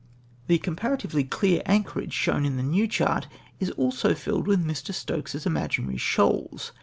[0.47, 3.27] The comparatively clear anchorage shown in the new chart
[3.59, 6.71] is also filled with ]\Ii\ Stokes's imaginary shoals